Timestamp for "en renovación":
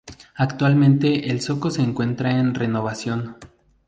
2.31-3.35